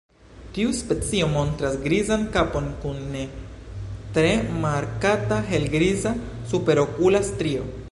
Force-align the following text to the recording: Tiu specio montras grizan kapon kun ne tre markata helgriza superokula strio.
Tiu 0.53 0.69
specio 0.77 1.27
montras 1.33 1.75
grizan 1.83 2.23
kapon 2.37 2.71
kun 2.85 3.03
ne 3.17 3.21
tre 4.17 4.33
markata 4.65 5.39
helgriza 5.53 6.15
superokula 6.55 7.23
strio. 7.33 7.71